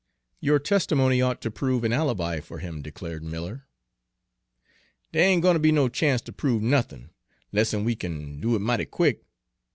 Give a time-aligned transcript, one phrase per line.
[0.39, 3.67] "Your testimony ought to prove an alibi for him," declared Miller.
[5.11, 7.11] "Dere ain' gwine ter be no chance ter prove nothin',
[7.51, 9.23] 'less'n we kin do it mighty quick!